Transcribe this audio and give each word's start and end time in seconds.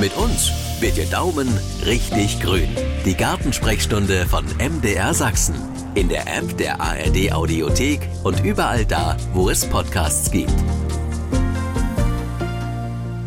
Mit 0.00 0.16
uns 0.16 0.52
wird 0.78 0.96
Ihr 0.96 1.06
Daumen 1.06 1.48
richtig 1.84 2.38
grün. 2.40 2.68
Die 3.04 3.16
Gartensprechstunde 3.16 4.26
von 4.26 4.44
MDR 4.44 5.12
Sachsen. 5.12 5.56
In 5.96 6.08
der 6.08 6.22
App 6.38 6.56
der 6.56 6.80
ARD 6.80 7.32
Audiothek 7.32 8.00
und 8.22 8.44
überall 8.44 8.84
da, 8.84 9.16
wo 9.32 9.50
es 9.50 9.64
Podcasts 9.68 10.30
gibt. 10.30 10.54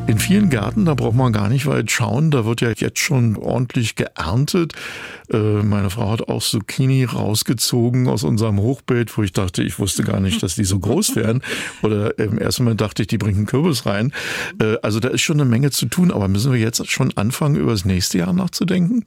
In 0.08 0.18
vielen 0.18 0.50
Gärten, 0.50 0.86
da 0.86 0.94
braucht 0.94 1.16
man 1.16 1.34
gar 1.34 1.50
nicht 1.50 1.66
weit 1.66 1.92
schauen, 1.92 2.32
da 2.32 2.46
wird 2.46 2.62
ja 2.62 2.70
jetzt 2.76 3.00
schon 3.00 3.36
ordentlich 3.36 3.96
geerntet. 3.96 4.74
Äh, 5.32 5.64
meine 5.64 5.90
Frau 5.90 6.12
hat 6.12 6.28
auch 6.28 6.42
Zucchini 6.42 7.06
rausgezogen 7.06 8.08
aus 8.08 8.24
unserem 8.24 8.60
Hochbeet, 8.60 9.18
wo 9.18 9.24
ich 9.24 9.32
dachte, 9.32 9.64
ich 9.64 9.80
wusste 9.80 10.04
gar 10.04 10.20
nicht, 10.20 10.44
dass 10.44 10.56
die 10.56 10.64
so 10.64 10.80
groß 10.80 11.16
wären. 11.16 11.42
Oder 11.82 12.18
im 12.20 12.38
ersten 12.38 12.64
Moment 12.64 12.82
dachte 12.82 13.04
ich, 13.04 13.08
die 13.08 13.18
bringen 13.18 13.46
Kürbis 13.46 13.86
rein. 13.86 14.14
Äh, 14.60 14.78
also 14.82 15.00
da 15.00 15.10
ist 15.10 15.22
schon 15.22 15.40
eine 15.40 15.50
Menge 15.50 15.72
zu 15.72 15.86
tun, 15.86 16.12
aber 16.12 16.28
müssen 16.28 16.52
wir 16.52 16.60
jetzt 16.60 16.90
schon 16.90 17.16
anfangen, 17.16 17.56
über 17.56 17.72
das 17.72 17.86
nächste 17.86 18.18
Jahr 18.18 18.34
nachzudenken? 18.34 19.06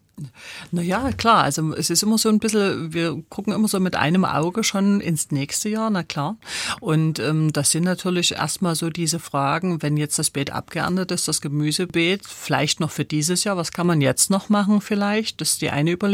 Naja, 0.70 1.10
klar. 1.12 1.44
Also 1.44 1.74
es 1.74 1.90
ist 1.90 2.02
immer 2.02 2.18
so 2.18 2.28
ein 2.28 2.38
bisschen, 2.38 2.94
wir 2.94 3.22
gucken 3.28 3.52
immer 3.52 3.68
so 3.68 3.80
mit 3.80 3.96
einem 3.96 4.24
Auge 4.24 4.64
schon 4.64 5.00
ins 5.00 5.30
nächste 5.30 5.68
Jahr, 5.68 5.91
na 5.91 6.02
klar. 6.02 6.36
Und 6.80 7.18
ähm, 7.18 7.52
das 7.52 7.70
sind 7.70 7.84
natürlich 7.84 8.32
erstmal 8.32 8.77
so 8.77 8.91
diese 8.91 9.18
Fragen, 9.18 9.82
wenn 9.82 9.96
jetzt 9.96 10.18
das 10.18 10.30
Beet 10.30 10.50
abgeerntet 10.50 11.10
ist, 11.10 11.28
das 11.28 11.41
Gemüsebeet, 11.41 12.22
vielleicht 12.24 12.80
noch 12.80 12.91
für 12.91 13.04
dieses 13.04 13.44
Jahr, 13.44 13.56
was 13.56 13.72
kann 13.72 13.86
man 13.86 14.00
jetzt 14.00 14.30
noch 14.30 14.48
machen 14.48 14.80
vielleicht? 14.80 15.41
Das 15.41 15.52
ist 15.52 15.62
die 15.62 15.70
eine 15.70 15.91
Überlegung. 15.91 16.13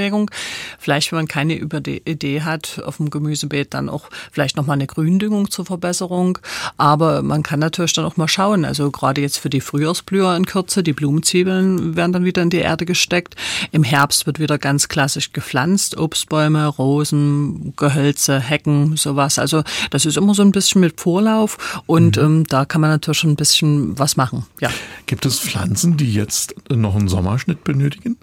Vielleicht, 0.79 1.13
wenn 1.13 1.19
man 1.19 1.29
keine 1.29 1.55
Idee 1.55 2.43
hat, 2.43 2.81
auf 2.85 2.97
dem 2.97 3.11
Gemüsebeet 3.11 3.75
dann 3.75 3.89
auch 3.89 4.09
vielleicht 4.33 4.57
nochmal 4.57 4.75
eine 4.75 4.87
Gründüngung 4.87 5.51
zur 5.51 5.67
Verbesserung. 5.67 6.39
Aber 6.77 7.23
man 7.23 7.43
kann 7.43 7.61
natürlich 7.61 7.93
dann 7.93 8.05
auch 8.05 8.17
mal 8.17 8.29
schauen. 8.29 8.65
Also 8.65 8.91
gerade 8.91 9.21
jetzt 9.21 9.39
für 9.39 9.51
die 9.51 9.61
Frühjahrsblüher 9.61 10.35
in 10.37 10.47
Kürze, 10.47 10.83
die 10.83 10.93
Blumenzwiebeln 10.93 11.97
werden 11.97 12.13
dann 12.13 12.25
wieder 12.25 12.43
in 12.43 12.51
die 12.51 12.59
Erde 12.59 12.87
gesteckt. 12.87 13.37
Im 13.73 13.83
Herbst 13.83 14.27
wird 14.27 14.39
wieder 14.39 14.59
ganz 14.59 14.89
klassisch 14.89 15.33
gepflanzt, 15.33 15.97
Obstbäume, 15.97 16.67
Rosen, 16.67 17.75
Gehölze, 17.77 18.41
Hecken, 18.41 18.97
sowas. 18.97 19.39
Also 19.39 19.63
das 19.91 20.07
ist 20.07 20.17
immer 20.17 20.35
so 20.35 20.43
ein 20.43 20.53
bisschen 20.53 20.81
mit 20.81 21.01
Vorlauf 21.01 21.83
und 21.87 22.17
mhm. 22.17 22.23
ähm, 22.23 22.45
da 22.49 22.65
kann 22.65 22.81
man 22.81 22.91
natürlich 22.91 23.19
schon 23.19 23.31
ein 23.31 23.37
bisschen 23.37 23.99
was 23.99 24.17
machen. 24.17 24.47
Ja. 24.61 24.71
Gibt 25.07 25.27
es 25.27 25.39
Pflanzen, 25.39 25.97
die 25.97 26.13
jetzt 26.13 26.55
noch 26.71 26.97
einen 26.97 27.09
Sommerschnitt 27.09 27.65
benötigen? 27.65 28.17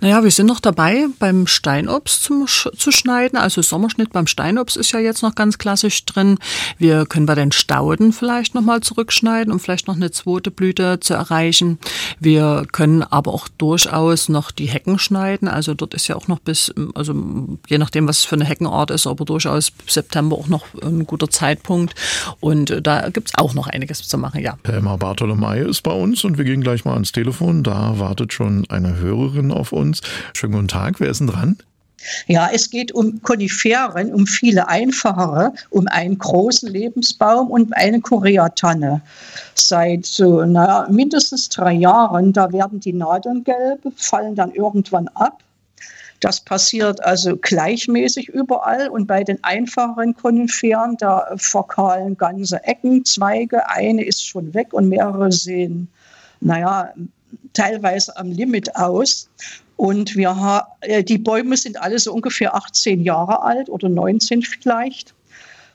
Naja, 0.00 0.22
wir 0.22 0.30
sind 0.30 0.46
noch 0.46 0.60
dabei, 0.60 1.06
beim 1.18 1.46
Steinobst 1.46 2.22
zum, 2.22 2.46
zu 2.46 2.92
schneiden. 2.92 3.38
Also 3.38 3.62
Sommerschnitt 3.62 4.12
beim 4.12 4.26
Steinobst 4.26 4.76
ist 4.76 4.92
ja 4.92 5.00
jetzt 5.00 5.22
noch 5.22 5.34
ganz 5.34 5.58
klassisch 5.58 6.04
drin. 6.04 6.38
Wir 6.78 7.06
können 7.06 7.26
bei 7.26 7.34
den 7.34 7.52
Stauden 7.52 8.12
vielleicht 8.12 8.54
nochmal 8.54 8.80
zurückschneiden, 8.80 9.52
um 9.52 9.60
vielleicht 9.60 9.88
noch 9.88 9.96
eine 9.96 10.10
zweite 10.10 10.50
Blüte 10.50 11.00
zu 11.00 11.14
erreichen. 11.14 11.78
Wir 12.20 12.66
können 12.70 13.02
aber 13.02 13.32
auch 13.32 13.48
durchaus 13.48 14.28
noch 14.28 14.50
die 14.50 14.66
Hecken 14.66 14.98
schneiden. 14.98 15.48
Also 15.48 15.74
dort 15.74 15.94
ist 15.94 16.08
ja 16.08 16.16
auch 16.16 16.28
noch 16.28 16.40
bis, 16.40 16.72
also 16.94 17.14
je 17.68 17.78
nachdem, 17.78 18.08
was 18.08 18.24
für 18.24 18.36
eine 18.36 18.44
Heckenart 18.44 18.90
ist, 18.90 19.06
aber 19.06 19.24
durchaus 19.24 19.72
September 19.86 20.36
auch 20.36 20.48
noch 20.48 20.64
ein 20.82 21.06
guter 21.06 21.30
Zeitpunkt. 21.30 21.94
Und 22.40 22.86
da 22.86 23.08
gibt 23.10 23.28
es 23.28 23.34
auch 23.36 23.54
noch 23.54 23.66
einiges 23.66 24.06
zu 24.06 24.18
machen, 24.18 24.42
ja. 24.42 24.58
Emma 24.64 24.96
Bartolomei 24.96 25.60
ist 25.60 25.82
bei 25.82 25.92
uns 25.92 26.24
und 26.24 26.38
wir 26.38 26.44
gehen 26.44 26.60
gleich 26.60 26.84
mal 26.84 26.94
ans 26.94 27.12
Telefon. 27.12 27.62
Da 27.62 27.98
wartet 27.98 28.32
schon 28.32 28.64
eine 28.68 28.96
Hörerin 28.96 29.45
auf 29.50 29.72
uns. 29.72 30.00
Schönen 30.34 30.52
guten 30.52 30.68
Tag, 30.68 31.00
wer 31.00 31.10
ist 31.10 31.20
denn 31.20 31.28
dran? 31.28 31.56
Ja, 32.26 32.50
es 32.52 32.70
geht 32.70 32.92
um 32.92 33.20
Koniferen, 33.22 34.12
um 34.14 34.26
viele 34.26 34.68
einfachere, 34.68 35.52
um 35.70 35.88
einen 35.88 36.18
großen 36.18 36.68
Lebensbaum 36.68 37.50
und 37.50 37.76
eine 37.76 38.00
Koreatanne. 38.00 39.00
Seit 39.54 40.06
so 40.06 40.44
naja, 40.44 40.86
mindestens 40.90 41.48
drei 41.48 41.72
Jahren, 41.72 42.32
da 42.32 42.52
werden 42.52 42.80
die 42.80 42.92
Nadeln 42.92 43.44
gelb, 43.44 43.80
fallen 43.96 44.34
dann 44.34 44.52
irgendwann 44.52 45.08
ab. 45.08 45.42
Das 46.20 46.40
passiert 46.40 47.04
also 47.04 47.36
gleichmäßig 47.36 48.28
überall 48.28 48.88
und 48.88 49.06
bei 49.06 49.22
den 49.22 49.42
einfacheren 49.44 50.14
Koniferen, 50.14 50.96
da 50.98 51.26
verkahlen 51.36 52.16
ganze 52.16 52.62
Ecken, 52.64 53.04
Zweige, 53.04 53.68
eine 53.68 54.04
ist 54.04 54.26
schon 54.26 54.54
weg 54.54 54.72
und 54.72 54.88
mehrere 54.88 55.30
sehen, 55.30 55.88
naja, 56.40 56.92
teilweise 57.52 58.16
am 58.16 58.30
Limit 58.30 58.76
aus. 58.76 59.28
Und 59.76 60.16
wir 60.16 60.34
haben, 60.34 60.66
äh, 60.80 61.04
die 61.04 61.18
Bäume 61.18 61.56
sind 61.56 61.80
alle 61.80 61.98
so 61.98 62.12
ungefähr 62.12 62.54
18 62.54 63.02
Jahre 63.02 63.42
alt 63.42 63.68
oder 63.68 63.88
19 63.88 64.42
vielleicht. 64.42 65.14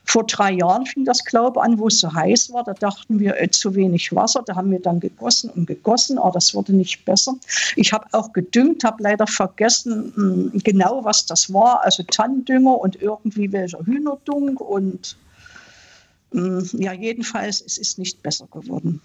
Vor 0.04 0.26
drei 0.26 0.52
Jahren 0.52 0.84
fing 0.84 1.04
das, 1.04 1.24
glaube 1.24 1.62
an, 1.62 1.78
wo 1.78 1.86
es 1.86 1.98
so 1.98 2.12
heiß 2.12 2.52
war. 2.52 2.64
Da 2.64 2.74
dachten 2.74 3.20
wir, 3.20 3.40
äh, 3.40 3.48
zu 3.50 3.74
wenig 3.76 4.12
Wasser. 4.14 4.42
Da 4.44 4.56
haben 4.56 4.70
wir 4.72 4.80
dann 4.80 4.98
gegossen 4.98 5.50
und 5.50 5.66
gegossen, 5.66 6.18
aber 6.18 6.32
das 6.32 6.54
wurde 6.54 6.72
nicht 6.72 7.04
besser. 7.04 7.34
Ich 7.76 7.92
habe 7.92 8.06
auch 8.12 8.32
gedüngt, 8.32 8.82
habe 8.82 9.02
leider 9.02 9.26
vergessen, 9.28 10.12
mh, 10.16 10.52
hm, 10.52 10.60
genau 10.64 11.04
was 11.04 11.26
das 11.26 11.52
war. 11.52 11.84
Also 11.84 12.02
Tannendünger 12.02 12.78
und 12.78 13.00
irgendwie 13.00 13.52
welcher 13.52 13.86
Hühnerdung 13.86 14.56
und 14.56 15.16
mh, 16.32 16.62
hm, 16.72 16.80
ja, 16.80 16.92
jedenfalls, 16.92 17.60
es 17.60 17.78
ist 17.78 17.98
nicht 17.98 18.22
besser 18.24 18.48
geworden. 18.50 19.00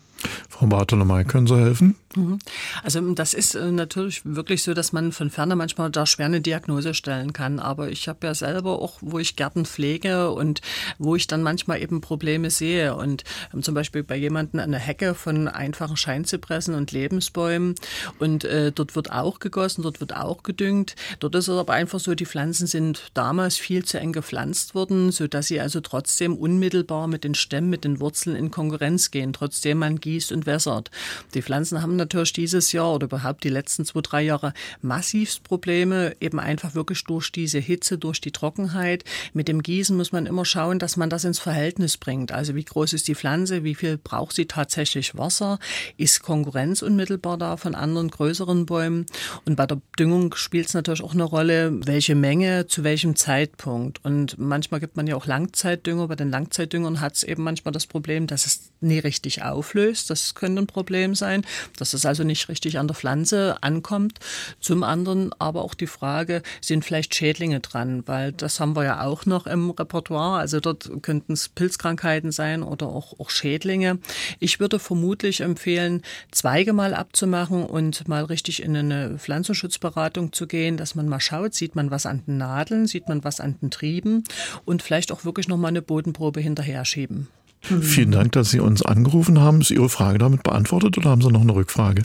Frau 0.49 0.67
Bartolomei, 0.67 1.23
können 1.23 1.47
Sie 1.47 1.55
helfen? 1.55 1.95
Mhm. 2.15 2.39
Also 2.83 3.01
das 3.13 3.33
ist 3.33 3.55
äh, 3.55 3.71
natürlich 3.71 4.21
wirklich 4.25 4.63
so, 4.63 4.73
dass 4.73 4.91
man 4.91 5.11
von 5.11 5.29
ferne 5.29 5.55
manchmal 5.55 5.91
da 5.91 6.05
schwer 6.05 6.25
eine 6.25 6.41
Diagnose 6.41 6.93
stellen 6.93 7.33
kann. 7.33 7.59
Aber 7.59 7.89
ich 7.89 8.07
habe 8.07 8.25
ja 8.25 8.33
selber 8.33 8.81
auch, 8.81 8.97
wo 9.01 9.19
ich 9.19 9.35
Gärten 9.35 9.65
pflege 9.65 10.31
und 10.31 10.61
wo 10.97 11.15
ich 11.15 11.27
dann 11.27 11.43
manchmal 11.43 11.81
eben 11.81 12.01
Probleme 12.01 12.49
sehe. 12.49 12.95
Und 12.95 13.23
ähm, 13.53 13.61
zum 13.61 13.75
Beispiel 13.75 14.03
bei 14.03 14.15
jemandem 14.15 14.59
eine 14.59 14.79
Hecke 14.79 15.13
von 15.13 15.47
einfachen 15.47 15.97
Scheinzypressen 15.97 16.73
und 16.73 16.91
Lebensbäumen. 16.91 17.75
Und 18.19 18.43
äh, 18.45 18.71
dort 18.71 18.95
wird 18.95 19.11
auch 19.11 19.39
gegossen, 19.39 19.83
dort 19.83 19.99
wird 19.99 20.15
auch 20.15 20.43
gedüngt. 20.43 20.95
Dort 21.19 21.35
ist 21.35 21.47
es 21.47 21.57
aber 21.57 21.73
einfach 21.73 21.99
so, 21.99 22.15
die 22.15 22.25
Pflanzen 22.25 22.67
sind 22.67 23.11
damals 23.13 23.57
viel 23.57 23.85
zu 23.85 23.99
eng 23.99 24.13
gepflanzt 24.13 24.73
worden, 24.73 25.11
sodass 25.11 25.47
sie 25.47 25.59
also 25.59 25.81
trotzdem 25.81 26.35
unmittelbar 26.35 27.07
mit 27.07 27.23
den 27.23 27.35
Stämmen, 27.35 27.69
mit 27.69 27.83
den 27.83 27.99
Wurzeln 27.99 28.35
in 28.35 28.49
Konkurrenz 28.49 29.11
gehen, 29.11 29.33
trotzdem 29.33 29.79
man 29.79 29.99
gießt 30.07 30.31
und 30.31 30.45
wässert. 30.45 30.89
Die 31.33 31.41
Pflanzen 31.41 31.81
haben 31.81 31.97
natürlich 31.97 32.31
dieses 32.31 32.71
Jahr 32.71 32.93
oder 32.93 33.05
überhaupt 33.07 33.43
die 33.43 33.49
letzten 33.49 33.83
zwei, 33.83 33.99
drei 34.01 34.21
Jahre 34.21 34.53
massivst 34.81 35.43
Probleme, 35.43 36.15
eben 36.21 36.39
einfach 36.39 36.75
wirklich 36.75 37.03
durch 37.03 37.31
diese 37.31 37.59
Hitze, 37.59 37.97
durch 37.97 38.21
die 38.21 38.31
Trockenheit. 38.31 39.03
Mit 39.33 39.49
dem 39.49 39.61
Gießen 39.61 39.97
muss 39.97 40.13
man 40.13 40.25
immer 40.25 40.45
schauen, 40.45 40.79
dass 40.79 40.95
man 40.95 41.09
das 41.09 41.25
ins 41.25 41.39
Verhältnis 41.39 41.97
bringt. 41.97 42.31
Also 42.31 42.55
wie 42.55 42.63
groß 42.63 42.93
ist 42.93 43.09
die 43.09 43.15
Pflanze, 43.15 43.65
wie 43.65 43.75
viel 43.75 43.97
braucht 43.97 44.35
sie 44.35 44.45
tatsächlich 44.45 45.17
Wasser, 45.17 45.59
ist 45.97 46.23
Konkurrenz 46.23 46.81
unmittelbar 46.81 47.37
da 47.37 47.57
von 47.57 47.75
anderen 47.75 48.09
größeren 48.09 48.65
Bäumen. 48.65 49.05
Und 49.45 49.57
bei 49.57 49.65
der 49.65 49.81
Düngung 49.99 50.33
spielt 50.35 50.67
es 50.67 50.73
natürlich 50.73 51.03
auch 51.03 51.13
eine 51.13 51.23
Rolle, 51.23 51.85
welche 51.85 52.15
Menge, 52.15 52.67
zu 52.67 52.85
welchem 52.85 53.17
Zeitpunkt. 53.17 54.03
Und 54.05 54.37
manchmal 54.37 54.79
gibt 54.79 54.95
man 54.95 55.07
ja 55.07 55.17
auch 55.17 55.25
Langzeitdünger. 55.25 56.07
Bei 56.07 56.15
den 56.15 56.29
Langzeitdüngern 56.29 57.01
hat 57.01 57.15
es 57.15 57.23
eben 57.23 57.43
manchmal 57.43 57.73
das 57.73 57.87
Problem, 57.87 58.27
dass 58.27 58.45
es 58.45 58.71
nie 58.79 58.99
richtig 58.99 59.43
auflöst. 59.43 59.96
Das 60.05 60.35
könnte 60.35 60.61
ein 60.61 60.67
Problem 60.67 61.15
sein, 61.15 61.45
dass 61.77 61.93
es 61.93 62.05
also 62.05 62.23
nicht 62.23 62.49
richtig 62.49 62.79
an 62.79 62.87
der 62.87 62.95
Pflanze 62.95 63.57
ankommt. 63.61 64.19
Zum 64.59 64.83
anderen 64.83 65.31
aber 65.39 65.63
auch 65.63 65.73
die 65.73 65.87
Frage, 65.87 66.43
sind 66.61 66.85
vielleicht 66.85 67.15
Schädlinge 67.15 67.59
dran? 67.59 68.03
Weil 68.05 68.31
das 68.31 68.59
haben 68.59 68.75
wir 68.75 68.83
ja 68.83 69.03
auch 69.03 69.25
noch 69.25 69.47
im 69.47 69.71
Repertoire. 69.71 70.39
Also 70.39 70.59
dort 70.59 70.89
könnten 71.01 71.33
es 71.33 71.49
Pilzkrankheiten 71.49 72.31
sein 72.31 72.63
oder 72.63 72.87
auch, 72.87 73.19
auch 73.19 73.29
Schädlinge. 73.29 73.99
Ich 74.39 74.59
würde 74.59 74.79
vermutlich 74.79 75.41
empfehlen, 75.41 76.01
Zweige 76.31 76.73
mal 76.73 76.93
abzumachen 76.93 77.65
und 77.65 78.07
mal 78.07 78.23
richtig 78.23 78.61
in 78.61 78.75
eine 78.75 79.17
Pflanzenschutzberatung 79.17 80.33
zu 80.33 80.47
gehen, 80.47 80.77
dass 80.77 80.95
man 80.95 81.07
mal 81.07 81.19
schaut, 81.19 81.53
sieht 81.53 81.75
man 81.75 81.91
was 81.91 82.05
an 82.05 82.23
den 82.25 82.37
Nadeln, 82.37 82.87
sieht 82.87 83.07
man 83.07 83.23
was 83.23 83.39
an 83.39 83.57
den 83.61 83.71
Trieben 83.71 84.23
und 84.65 84.81
vielleicht 84.81 85.11
auch 85.11 85.25
wirklich 85.25 85.47
noch 85.47 85.57
mal 85.57 85.69
eine 85.69 85.81
Bodenprobe 85.81 86.39
hinterher 86.39 86.85
schieben. 86.85 87.27
Mhm. 87.69 87.81
Vielen 87.81 88.11
Dank, 88.11 88.31
dass 88.33 88.51
Sie 88.51 88.59
uns 88.59 88.81
angerufen 88.81 89.39
haben. 89.39 89.61
Ist 89.61 89.71
Ihre 89.71 89.89
Frage 89.89 90.17
damit 90.19 90.43
beantwortet 90.43 90.97
oder 90.97 91.09
haben 91.09 91.21
Sie 91.21 91.31
noch 91.31 91.41
eine 91.41 91.55
Rückfrage? 91.55 92.03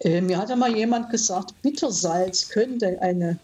Äh, 0.00 0.20
mir 0.20 0.38
hat 0.38 0.50
einmal 0.50 0.74
jemand 0.74 1.10
gesagt, 1.10 1.54
Bittersalz 1.62 2.48
könnte 2.48 3.00
eine 3.00 3.38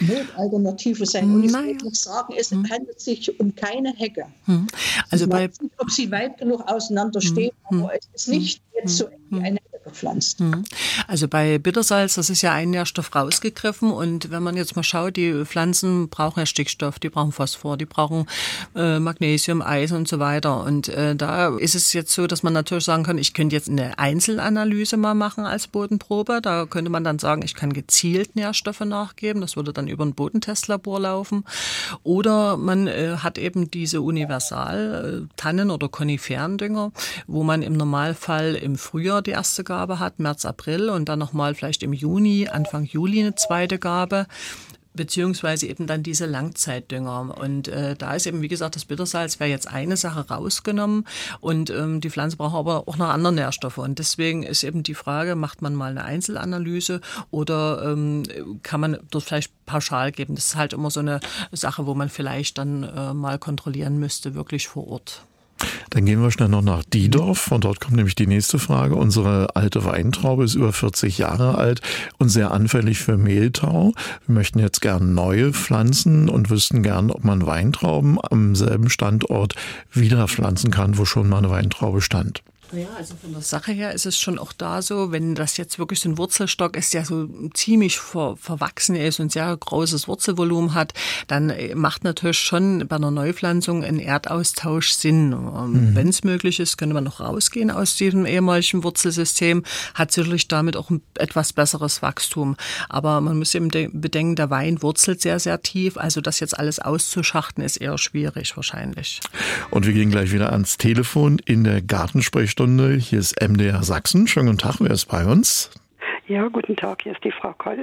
Notalternative 0.00 1.06
sein. 1.06 1.34
Und 1.34 1.44
ich 1.44 1.52
würde 1.52 1.84
noch 1.84 1.94
sagen, 1.94 2.34
es 2.38 2.50
hm. 2.50 2.68
handelt 2.68 3.00
sich 3.00 3.38
um 3.40 3.54
keine 3.54 3.94
Hecke. 3.94 4.26
Hm. 4.44 4.66
Also 5.10 5.26
ich 5.26 5.30
weiß 5.30 5.60
nicht, 5.60 5.74
ob 5.78 5.90
sie 5.90 6.10
weit 6.10 6.38
genug 6.38 6.62
auseinander 6.66 7.20
stehen, 7.20 7.52
hm. 7.68 7.82
aber 7.82 7.94
es 7.94 8.08
ist 8.14 8.28
nicht 8.28 8.62
jetzt 8.78 8.96
so 8.96 9.06
eng 9.06 9.18
wie 9.30 9.40
eine 9.40 9.58
gepflanzt. 9.86 10.40
Mhm. 10.40 10.64
Also 11.06 11.28
bei 11.28 11.58
Bittersalz, 11.58 12.14
das 12.14 12.28
ist 12.28 12.42
ja 12.42 12.52
ein 12.52 12.70
Nährstoff 12.70 13.14
rausgegriffen 13.14 13.90
und 13.90 14.30
wenn 14.30 14.42
man 14.42 14.56
jetzt 14.56 14.76
mal 14.76 14.82
schaut, 14.82 15.16
die 15.16 15.44
Pflanzen 15.44 16.08
brauchen 16.08 16.40
ja 16.40 16.46
Stickstoff, 16.46 16.98
die 16.98 17.08
brauchen 17.08 17.32
Phosphor, 17.32 17.76
die 17.76 17.86
brauchen 17.86 18.26
äh, 18.74 18.98
Magnesium, 18.98 19.62
Eisen 19.62 19.96
und 19.96 20.08
so 20.08 20.18
weiter. 20.18 20.64
Und 20.64 20.88
äh, 20.88 21.14
da 21.14 21.56
ist 21.56 21.74
es 21.74 21.92
jetzt 21.92 22.12
so, 22.12 22.26
dass 22.26 22.42
man 22.42 22.52
natürlich 22.52 22.84
sagen 22.84 23.04
kann, 23.04 23.18
ich 23.18 23.32
könnte 23.32 23.54
jetzt 23.54 23.68
eine 23.68 23.98
Einzelanalyse 23.98 24.96
mal 24.96 25.14
machen 25.14 25.44
als 25.44 25.68
Bodenprobe. 25.68 26.40
Da 26.42 26.66
könnte 26.66 26.90
man 26.90 27.04
dann 27.04 27.18
sagen, 27.18 27.42
ich 27.42 27.54
kann 27.54 27.72
gezielt 27.72 28.36
Nährstoffe 28.36 28.80
nachgeben. 28.80 29.40
Das 29.40 29.56
würde 29.56 29.72
dann 29.72 29.88
über 29.88 30.04
ein 30.04 30.14
Bodentestlabor 30.14 31.00
laufen. 31.00 31.44
Oder 32.02 32.56
man 32.56 32.86
äh, 32.86 33.16
hat 33.18 33.38
eben 33.38 33.70
diese 33.70 34.00
Universal-Tannen- 34.00 35.70
oder 35.70 35.88
Koniferendünger, 35.88 36.92
wo 37.26 37.42
man 37.42 37.62
im 37.62 37.74
Normalfall 37.74 38.54
im 38.56 38.76
Frühjahr 38.76 39.22
die 39.22 39.30
erste 39.30 39.62
Gabe 39.62 39.75
Gabe 39.76 39.98
hat, 39.98 40.18
März, 40.18 40.46
April 40.46 40.88
und 40.88 41.06
dann 41.10 41.18
nochmal 41.18 41.54
vielleicht 41.54 41.82
im 41.82 41.92
Juni, 41.92 42.48
Anfang 42.48 42.84
Juli 42.84 43.20
eine 43.20 43.34
zweite 43.34 43.78
Gabe 43.78 44.26
beziehungsweise 44.94 45.66
eben 45.66 45.86
dann 45.86 46.02
diese 46.02 46.24
Langzeitdünger. 46.24 47.36
Und 47.38 47.68
äh, 47.68 47.94
da 47.94 48.14
ist 48.14 48.26
eben, 48.26 48.40
wie 48.40 48.48
gesagt, 48.48 48.74
das 48.74 48.86
Bittersalz 48.86 49.38
wäre 49.38 49.50
jetzt 49.50 49.68
eine 49.68 49.98
Sache 49.98 50.26
rausgenommen 50.30 51.06
und 51.40 51.68
ähm, 51.68 52.00
die 52.00 52.08
Pflanze 52.08 52.38
braucht 52.38 52.54
aber 52.54 52.88
auch 52.88 52.96
noch 52.96 53.10
andere 53.10 53.34
Nährstoffe. 53.34 53.76
Und 53.76 53.98
deswegen 53.98 54.44
ist 54.44 54.64
eben 54.64 54.82
die 54.82 54.94
Frage, 54.94 55.36
macht 55.36 55.60
man 55.60 55.74
mal 55.74 55.90
eine 55.90 56.04
Einzelanalyse 56.04 57.02
oder 57.30 57.92
ähm, 57.92 58.22
kann 58.62 58.80
man 58.80 58.96
das 59.10 59.24
vielleicht 59.24 59.52
pauschal 59.66 60.10
geben? 60.10 60.36
Das 60.36 60.46
ist 60.46 60.56
halt 60.56 60.72
immer 60.72 60.90
so 60.90 61.00
eine 61.00 61.20
Sache, 61.52 61.84
wo 61.84 61.92
man 61.92 62.08
vielleicht 62.08 62.56
dann 62.56 62.82
äh, 62.82 63.12
mal 63.12 63.38
kontrollieren 63.38 63.98
müsste, 63.98 64.34
wirklich 64.34 64.68
vor 64.68 64.88
Ort. 64.88 65.26
Dann 65.96 66.04
gehen 66.04 66.20
wir 66.20 66.30
schnell 66.30 66.50
noch 66.50 66.60
nach 66.60 66.84
Diedorf. 66.84 67.38
Von 67.38 67.62
dort 67.62 67.80
kommt 67.80 67.96
nämlich 67.96 68.14
die 68.14 68.26
nächste 68.26 68.58
Frage. 68.58 68.96
Unsere 68.96 69.56
alte 69.56 69.86
Weintraube 69.86 70.44
ist 70.44 70.54
über 70.54 70.70
40 70.70 71.16
Jahre 71.16 71.56
alt 71.56 71.80
und 72.18 72.28
sehr 72.28 72.50
anfällig 72.50 72.98
für 72.98 73.16
Mehltau. 73.16 73.94
Wir 74.26 74.34
möchten 74.34 74.58
jetzt 74.58 74.82
gern 74.82 75.14
neue 75.14 75.54
pflanzen 75.54 76.28
und 76.28 76.50
wüssten 76.50 76.82
gern, 76.82 77.10
ob 77.10 77.24
man 77.24 77.46
Weintrauben 77.46 78.18
am 78.30 78.54
selben 78.54 78.90
Standort 78.90 79.54
wieder 79.90 80.28
pflanzen 80.28 80.70
kann, 80.70 80.98
wo 80.98 81.06
schon 81.06 81.30
mal 81.30 81.38
eine 81.38 81.48
Weintraube 81.48 82.02
stand. 82.02 82.42
Ja, 82.76 82.88
also 82.98 83.14
von 83.16 83.32
der 83.32 83.40
Sache 83.40 83.72
her 83.72 83.92
ist 83.92 84.04
es 84.04 84.18
schon 84.18 84.38
auch 84.38 84.52
da 84.52 84.82
so, 84.82 85.10
wenn 85.10 85.34
das 85.34 85.56
jetzt 85.56 85.78
wirklich 85.78 86.00
so 86.00 86.10
ein 86.10 86.18
Wurzelstock 86.18 86.76
ist, 86.76 86.92
der 86.92 87.06
so 87.06 87.26
ziemlich 87.54 87.98
ver, 87.98 88.36
verwachsen 88.36 88.96
ist 88.96 89.18
und 89.18 89.32
sehr 89.32 89.56
großes 89.56 90.08
Wurzelvolumen 90.08 90.74
hat, 90.74 90.92
dann 91.26 91.48
äh, 91.48 91.74
macht 91.74 92.04
natürlich 92.04 92.38
schon 92.38 92.86
bei 92.86 92.96
einer 92.96 93.10
Neupflanzung 93.10 93.82
ein 93.82 93.98
Erdaustausch 93.98 94.90
Sinn. 94.92 95.32
Ähm, 95.32 95.72
mhm. 95.72 95.94
Wenn 95.94 96.08
es 96.08 96.22
möglich 96.22 96.60
ist, 96.60 96.76
könnte 96.76 96.92
man 96.92 97.04
noch 97.04 97.20
rausgehen 97.20 97.70
aus 97.70 97.96
diesem 97.96 98.26
ehemaligen 98.26 98.84
Wurzelsystem, 98.84 99.62
hat 99.94 100.12
sicherlich 100.12 100.46
damit 100.48 100.76
auch 100.76 100.90
ein 100.90 101.00
etwas 101.14 101.54
besseres 101.54 102.02
Wachstum. 102.02 102.56
Aber 102.90 103.22
man 103.22 103.38
muss 103.38 103.54
eben 103.54 103.68
bedenken, 103.68 104.36
der 104.36 104.50
Wein 104.50 104.82
wurzelt 104.82 105.22
sehr, 105.22 105.40
sehr 105.40 105.62
tief, 105.62 105.96
also 105.96 106.20
das 106.20 106.40
jetzt 106.40 106.58
alles 106.58 106.78
auszuschachten 106.78 107.64
ist 107.64 107.78
eher 107.78 107.96
schwierig 107.96 108.54
wahrscheinlich. 108.54 109.20
Und 109.70 109.86
wir 109.86 109.94
gehen 109.94 110.10
gleich 110.10 110.32
wieder 110.32 110.52
ans 110.52 110.76
Telefon 110.76 111.38
in 111.46 111.64
der 111.64 111.80
Gartensprechstunde. 111.80 112.65
Stunde. 112.66 112.96
Hier 112.96 113.20
ist 113.20 113.40
MDR 113.40 113.84
Sachsen. 113.84 114.26
Schönen 114.26 114.46
guten 114.46 114.58
Tag, 114.58 114.80
wer 114.80 114.90
ist 114.90 115.06
bei 115.06 115.24
uns? 115.24 115.70
Ja, 116.26 116.48
guten 116.48 116.74
Tag, 116.74 117.02
hier 117.02 117.12
ist 117.12 117.22
die 117.22 117.30
Frau 117.30 117.52
Koll. 117.56 117.78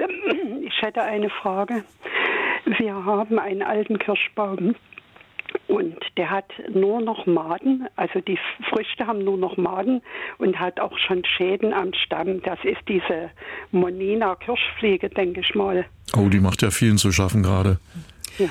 Ich 0.61 0.81
hätte 0.81 1.01
eine 1.01 1.29
Frage. 1.29 1.85
Wir 2.65 2.93
haben 2.93 3.39
einen 3.39 3.61
alten 3.61 3.97
Kirschbaum 3.97 4.75
und 5.69 5.95
der 6.17 6.29
hat 6.29 6.51
nur 6.69 6.99
noch 6.99 7.25
Maden, 7.25 7.87
also 7.95 8.19
die 8.19 8.37
Früchte 8.69 9.07
haben 9.07 9.23
nur 9.23 9.37
noch 9.37 9.55
Maden 9.55 10.01
und 10.39 10.59
hat 10.59 10.81
auch 10.81 10.97
schon 10.97 11.23
Schäden 11.23 11.71
am 11.71 11.93
Stamm. 11.93 12.41
Das 12.41 12.59
ist 12.65 12.81
diese 12.89 13.29
Monina 13.71 14.35
Kirschfliege, 14.35 15.07
denke 15.07 15.39
ich 15.39 15.55
mal. 15.55 15.85
Oh, 16.17 16.27
die 16.27 16.41
macht 16.41 16.61
ja 16.61 16.71
vielen 16.71 16.97
zu 16.97 17.13
schaffen 17.13 17.41
gerade. 17.41 17.79
Ja. 18.37 18.49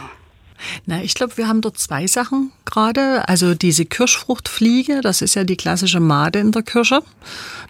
Na, 0.86 1.02
ich 1.02 1.14
glaube, 1.14 1.36
wir 1.36 1.46
haben 1.46 1.60
dort 1.60 1.76
zwei 1.76 2.06
Sachen 2.06 2.52
gerade. 2.72 3.28
Also 3.28 3.54
diese 3.54 3.84
Kirschfruchtfliege, 3.84 5.00
das 5.00 5.22
ist 5.22 5.34
ja 5.34 5.44
die 5.44 5.56
klassische 5.56 6.00
Made 6.00 6.38
in 6.38 6.50
der 6.50 6.62
Kirsche. 6.62 7.02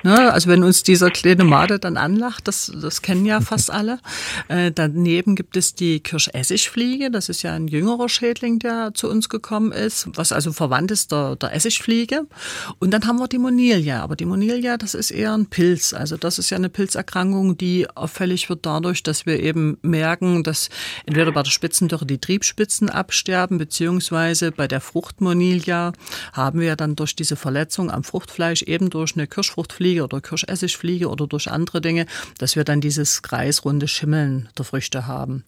Ne? 0.02 0.32
Also 0.32 0.49
wenn 0.49 0.62
uns 0.62 0.82
dieser 0.82 1.10
kleine 1.10 1.44
Made 1.44 1.78
dann 1.78 1.96
anlacht, 1.96 2.49
das, 2.49 2.72
das 2.81 3.02
kennen 3.02 3.26
ja 3.26 3.40
fast 3.40 3.70
alle. 3.78 3.99
Äh, 4.49 4.72
daneben 4.72 5.34
gibt 5.34 5.56
es 5.56 5.75
die 5.75 6.00
Kirschessigfliege, 6.00 7.10
das 7.10 7.28
ist 7.28 7.43
ja 7.43 7.52
ein 7.52 7.69
jüngerer 7.69 8.08
Schädling, 8.08 8.58
der 8.58 8.94
zu 8.94 9.10
uns 9.10 9.28
gekommen 9.28 9.72
ist, 9.72 10.08
was 10.14 10.32
also 10.32 10.52
verwandt 10.52 10.90
ist 10.90 11.12
der, 11.12 11.37
der 11.37 11.54
Essigfliege. 11.54 12.22
Und 12.78 12.93
dann 12.93 13.06
haben 13.06 13.19
wir 13.19 13.28
die 13.28 13.38
Monilia. 13.38 14.02
Aber 14.02 14.16
die 14.16 14.25
Monilia, 14.25 14.76
das 14.76 14.94
ist 14.94 15.10
eher 15.10 15.34
ein 15.34 15.46
Pilz. 15.46 15.93
Also 15.93 16.16
das 16.16 16.38
ist 16.38 16.50
ja 16.50 16.56
eine 16.56 16.69
Pilzerkrankung, 16.69 17.58
die 17.58 17.88
auffällig 17.90 18.49
wird 18.49 18.64
dadurch, 18.64 19.02
dass 19.02 19.26
wir 19.26 19.40
eben 19.40 19.78
merken, 19.82 20.44
dass 20.44 20.70
entweder 21.06 21.32
bei 21.32 21.43
der 21.43 21.50
Spitzendürre 21.50 22.06
die 22.06 22.19
Triebspitzen 22.19 22.88
absterben, 22.88 23.58
beziehungsweise 23.58 24.52
bei 24.52 24.69
der 24.69 24.81
Fruchtmonilia 24.93 25.93
haben 26.33 26.61
wir 26.61 26.77
dann 26.77 26.97
durch 26.97 27.17
diese 27.17 27.37
Verletzung 27.37 27.91
am 27.91 28.05
Fruchtfleisch 28.05 28.62
eben 28.62 28.91
durch 28.91 29.17
eine 29.17 29.27
Kirschfruchtfliege 29.27 30.05
oder 30.05 30.21
Kirschessigfliege 30.21 31.09
oder 31.09 31.27
durch 31.27 31.50
andere 31.50 31.81
Dinge, 31.81 32.06
dass 32.39 32.56
wir 32.56 32.65
dann 32.65 32.81
dieses 32.81 33.23
kreisrunde 33.23 33.89
Schimmeln 33.89 34.50
der 34.59 34.65
Früchte 34.65 35.06
haben. 35.06 35.44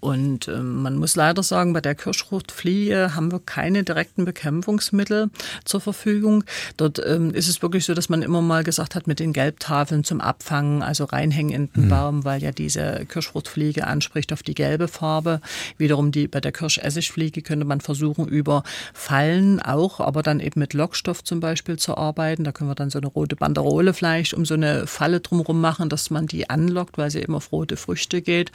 Und 0.00 0.48
äh, 0.48 0.58
man 0.58 0.96
muss 0.96 1.14
leider 1.14 1.42
sagen, 1.42 1.72
bei 1.72 1.80
der 1.80 1.94
Kirschfruchtfliege 1.94 3.14
haben 3.14 3.30
wir 3.30 3.38
keine 3.38 3.84
direkten 3.84 4.24
Bekämpfungsmittel 4.24 5.30
zur 5.64 5.80
Verfügung. 5.80 6.44
Dort 6.76 7.00
ähm, 7.04 7.32
ist 7.32 7.48
es 7.48 7.62
wirklich 7.62 7.84
so, 7.84 7.94
dass 7.94 8.08
man 8.08 8.22
immer 8.22 8.42
mal 8.42 8.64
gesagt 8.64 8.94
hat, 8.94 9.06
mit 9.06 9.20
den 9.20 9.32
Gelbtafeln 9.32 10.02
zum 10.02 10.20
Abfangen, 10.20 10.82
also 10.82 11.04
reinhängen 11.04 11.52
in 11.52 11.72
den 11.72 11.84
mhm. 11.84 11.88
Baum, 11.88 12.24
weil 12.24 12.42
ja 12.42 12.50
diese 12.50 13.06
Kirschfruchtfliege 13.06 13.86
anspricht 13.86 14.32
auf 14.32 14.42
die 14.42 14.54
gelbe 14.54 14.88
Farbe. 14.88 15.40
Wiederum 15.78 16.10
die 16.10 16.26
bei 16.26 16.40
der 16.40 16.52
Kirsch 16.52 16.78
Essigfliege 16.78 17.42
könnte 17.42 17.64
man 17.64 17.80
versuchen, 17.80 18.26
über 18.26 18.64
Fallen 18.92 19.60
auch, 19.60 20.00
aber 20.00 20.22
dann 20.22 20.40
eben 20.40 20.60
mit 20.60 20.74
Lockstoff 20.74 21.24
zum 21.24 21.40
Beispiel 21.40 21.78
zu 21.78 21.96
arbeiten. 21.96 22.44
Da 22.44 22.52
können 22.52 22.70
wir 22.70 22.74
dann 22.74 22.90
so 22.90 22.98
eine 22.98 23.06
rote 23.06 23.36
Banderole 23.36 23.94
vielleicht 23.94 24.34
um 24.34 24.44
so 24.44 24.54
eine 24.54 24.86
Falle 24.86 25.20
drumherum 25.20 25.60
machen, 25.60 25.88
dass 25.88 26.10
man 26.10 26.26
die 26.26 26.50
anlockt, 26.50 26.98
weil 26.98 27.10
sie 27.10 27.20
eben 27.20 27.34
auf 27.34 27.52
rote 27.52 27.76
Früchte 27.76 28.22
geht. 28.22 28.52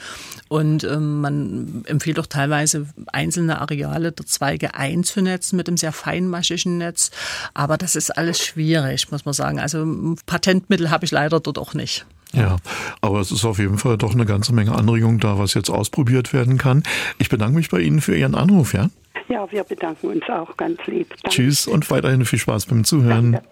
Und 0.48 0.84
ähm, 0.84 1.22
man 1.22 1.84
empfiehlt 1.86 2.20
auch 2.20 2.28
teilweise 2.28 2.88
einzelne 3.08 3.62
Areale 3.62 4.12
der 4.12 4.26
Zweige 4.26 4.76
einzunetzen 4.76 5.58
mit 5.58 5.68
einem 5.68 5.78
sehr 5.78 5.92
feinmaschigen 5.92 6.78
Netz. 6.78 7.12
Aber 7.54 7.78
das 7.78 7.96
ist 7.96 8.18
alles 8.18 8.40
schwierig, 8.40 9.12
muss 9.12 9.26
man 9.26 9.34
sagen. 9.34 9.60
Also 9.60 10.16
Patentmittel 10.26 10.92
habe 10.92 11.06
ich 11.06 11.12
leider 11.12 11.40
dort 11.40 11.58
auch 11.58 11.74
nicht. 11.74 12.06
Ja, 12.34 12.58
aber 13.02 13.22
es 13.22 13.32
ist 13.32 13.46
auf 13.46 13.60
jeden 13.60 13.78
Fall 13.78 13.98
doch 13.98 14.14
eine 14.14 14.26
ganze 14.26 14.54
Menge 14.54 14.76
Anregung 14.76 15.20
da, 15.20 15.40
was 15.40 15.54
jetzt 15.54 15.70
ausprobiert 15.70 16.34
werden 16.34 16.58
kann. 16.58 16.84
Ich 17.18 17.30
bedanke 17.30 17.56
mich 17.56 17.70
bei 17.70 17.80
Ihnen 17.80 18.02
für 18.02 18.16
Ihren 18.16 18.36
Anruf, 18.36 18.74
ja? 18.74 18.90
Ja, 19.28 19.52
wir 19.52 19.64
bedanken 19.64 20.08
uns 20.08 20.24
auch 20.30 20.56
ganz 20.58 20.80
lieb. 20.86 21.10
Danke. 21.10 21.30
Tschüss 21.30 21.68
und 21.68 21.90
weiterhin 21.90 22.26
viel 22.26 22.40
Spaß 22.40 22.68
beim 22.68 22.84
Zuhören. 22.84 23.34
Danke. 23.34 23.48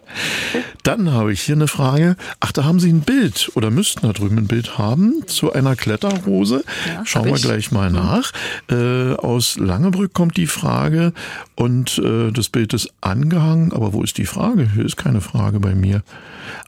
Dann 0.82 1.12
habe 1.12 1.32
ich 1.32 1.40
hier 1.40 1.56
eine 1.56 1.68
Frage. 1.68 2.16
Ach, 2.40 2.52
da 2.52 2.64
haben 2.64 2.78
Sie 2.80 2.92
ein 2.92 3.00
Bild 3.00 3.50
oder 3.54 3.70
müssten 3.70 4.06
da 4.06 4.12
drüben 4.12 4.38
ein 4.38 4.46
Bild 4.46 4.78
haben 4.78 5.26
zu 5.26 5.52
einer 5.52 5.76
Kletterrose. 5.76 6.64
Ja, 6.86 7.04
Schauen 7.04 7.26
wir 7.26 7.34
gleich 7.34 7.72
mal 7.72 7.90
mhm. 7.90 7.96
nach. 7.96 8.32
Äh, 8.70 9.14
aus 9.14 9.56
Langebrück 9.56 10.12
kommt 10.12 10.36
die 10.36 10.46
Frage 10.46 11.12
und 11.56 11.98
äh, 11.98 12.30
das 12.30 12.48
Bild 12.48 12.72
ist 12.74 12.92
angehangen. 13.00 13.72
Aber 13.72 13.92
wo 13.92 14.02
ist 14.02 14.18
die 14.18 14.26
Frage? 14.26 14.70
Hier 14.74 14.84
ist 14.84 14.96
keine 14.96 15.20
Frage 15.20 15.60
bei 15.60 15.74
mir. 15.74 16.02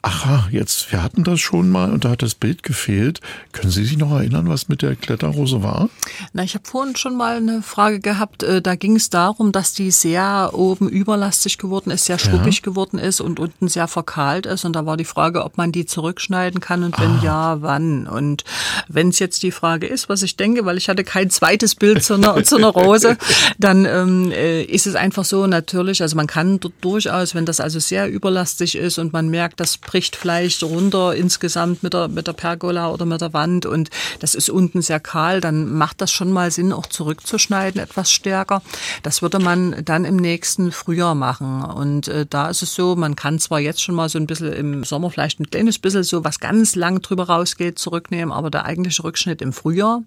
Aha, 0.01 0.47
jetzt, 0.51 0.91
wir 0.91 1.03
hatten 1.03 1.23
das 1.23 1.39
schon 1.39 1.69
mal 1.69 1.91
und 1.91 2.05
da 2.05 2.09
hat 2.09 2.21
das 2.21 2.35
Bild 2.35 2.63
gefehlt. 2.63 3.21
Können 3.51 3.71
Sie 3.71 3.83
sich 3.83 3.97
noch 3.97 4.11
erinnern, 4.11 4.47
was 4.47 4.69
mit 4.69 4.81
der 4.81 4.95
Kletterrose 4.95 5.63
war? 5.63 5.89
Na, 6.33 6.43
ich 6.43 6.55
habe 6.55 6.65
vorhin 6.67 6.95
schon 6.95 7.15
mal 7.15 7.37
eine 7.37 7.61
Frage 7.61 7.99
gehabt. 7.99 8.43
Äh, 8.43 8.61
da 8.61 8.75
ging 8.75 8.86
es 8.95 9.09
darum, 9.09 9.51
dass 9.51 9.73
die 9.73 9.91
sehr 9.91 10.51
oben 10.53 10.89
überlastig 10.89 11.57
geworden 11.57 11.91
ist, 11.91 12.05
sehr 12.05 12.19
schruppig 12.19 12.57
ja. 12.57 12.61
geworden 12.63 12.99
ist 12.99 13.21
und 13.21 13.39
unten 13.39 13.67
sehr 13.67 13.87
verkahlt 13.87 14.45
ist. 14.45 14.65
Und 14.65 14.75
da 14.75 14.85
war 14.85 14.97
die 14.97 15.05
Frage, 15.05 15.43
ob 15.43 15.57
man 15.57 15.71
die 15.71 15.85
zurückschneiden 15.85 16.59
kann 16.59 16.83
und 16.83 16.99
wenn 16.99 17.19
ah. 17.19 17.21
ja, 17.23 17.61
wann. 17.61 18.07
Und 18.07 18.43
wenn 18.87 19.09
es 19.09 19.19
jetzt 19.19 19.43
die 19.43 19.51
Frage 19.51 19.87
ist, 19.87 20.09
was 20.09 20.21
ich 20.23 20.37
denke, 20.37 20.65
weil 20.65 20.77
ich 20.77 20.89
hatte 20.89 21.03
kein 21.03 21.29
zweites 21.29 21.75
Bild 21.75 22.03
zu 22.03 22.15
einer, 22.15 22.43
zu 22.43 22.57
einer 22.57 22.69
Rose, 22.69 23.17
dann 23.57 23.85
ähm, 23.85 24.31
äh, 24.31 24.63
ist 24.63 24.87
es 24.87 24.95
einfach 24.95 25.25
so 25.25 25.47
natürlich, 25.47 26.01
also 26.01 26.15
man 26.15 26.27
kann 26.27 26.59
durchaus, 26.81 27.35
wenn 27.35 27.45
das 27.45 27.59
also 27.59 27.79
sehr 27.79 28.09
überlastig 28.09 28.75
ist 28.75 28.97
und 28.97 29.13
man 29.13 29.29
merkt, 29.29 29.59
das 29.59 29.77
bricht 29.77 30.15
vielleicht 30.15 30.63
runter 30.63 31.15
insgesamt 31.15 31.83
mit 31.83 31.93
der, 31.93 32.07
mit 32.07 32.27
der 32.27 32.33
Pergola 32.33 32.91
oder 32.91 33.05
mit 33.05 33.21
der 33.21 33.33
Wand 33.33 33.65
und 33.65 33.89
das 34.19 34.35
ist 34.35 34.49
unten 34.49 34.81
sehr 34.81 34.99
kahl, 34.99 35.41
dann 35.41 35.73
macht 35.73 36.01
das 36.01 36.11
schon 36.11 36.31
mal 36.31 36.51
Sinn, 36.51 36.71
auch 36.73 36.85
zurückzuschneiden, 36.85 37.81
etwas 37.81 38.11
stärker. 38.11 38.61
Das 39.03 39.21
würde 39.21 39.39
man 39.39 39.83
dann 39.83 40.05
im 40.05 40.15
nächsten 40.15 40.71
Frühjahr 40.71 41.15
machen. 41.15 41.63
Und 41.63 42.07
äh, 42.07 42.25
da 42.29 42.49
ist 42.49 42.61
es 42.61 42.73
so, 42.73 42.95
man 42.95 43.15
kann 43.15 43.39
zwar 43.39 43.59
jetzt 43.59 43.81
schon 43.81 43.95
mal 43.95 44.09
so 44.09 44.17
ein 44.19 44.27
bisschen 44.27 44.53
im 44.53 44.83
Sommer 44.83 45.09
vielleicht 45.09 45.39
ein 45.39 45.49
kleines 45.49 45.79
bisschen 45.79 46.03
so 46.03 46.23
was 46.23 46.39
ganz 46.39 46.75
lang 46.75 47.01
drüber 47.01 47.27
rausgeht, 47.27 47.79
zurücknehmen, 47.79 48.31
aber 48.31 48.49
der 48.49 48.65
eigentliche 48.65 49.03
Rückschnitt 49.03 49.41
im 49.41 49.53
Frühjahr. 49.53 50.01